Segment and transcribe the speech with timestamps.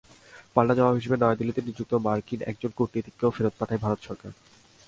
[0.55, 4.31] পাল্টা জবাব হিসেবে নয়াদিল্লিতে নিযুক্ত মার্কিন একজন কূটনীতিককেও ফেরত পাঠায় ভারত সরকার।